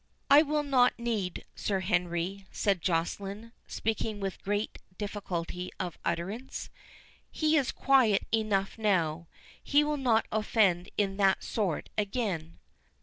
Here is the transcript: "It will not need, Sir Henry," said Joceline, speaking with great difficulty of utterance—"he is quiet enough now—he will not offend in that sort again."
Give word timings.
"It 0.31 0.47
will 0.47 0.63
not 0.63 0.97
need, 0.97 1.45
Sir 1.55 1.81
Henry," 1.81 2.47
said 2.51 2.81
Joceline, 2.81 3.51
speaking 3.67 4.19
with 4.19 4.41
great 4.41 4.79
difficulty 4.97 5.69
of 5.79 5.99
utterance—"he 6.03 7.55
is 7.55 7.71
quiet 7.71 8.25
enough 8.31 8.79
now—he 8.79 9.83
will 9.83 9.97
not 9.97 10.27
offend 10.31 10.89
in 10.97 11.17
that 11.17 11.43
sort 11.43 11.91
again." 11.99 12.57